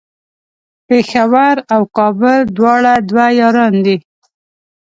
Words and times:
پیښور 0.87 1.55
او 1.73 1.81
کابل 1.97 2.39
دواړه 2.57 2.93
دوه 3.09 3.25
یاران 3.39 3.73
دی 3.85 3.97